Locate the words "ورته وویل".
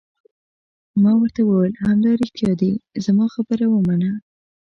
1.19-1.73